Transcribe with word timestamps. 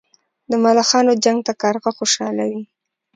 د 0.49 0.51
ملخانو 0.63 1.13
جنګ 1.23 1.39
ته 1.47 1.53
کارغه 1.61 1.91
خوشاله 1.97 2.43
وي. 2.51 2.61